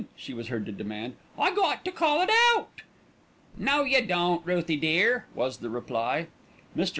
[0.15, 1.13] she was heard to demand.
[1.37, 2.81] "I got to call it out."
[3.55, 6.25] "No, you don't, Ruthie dear," was the reply.
[6.75, 6.89] Mr.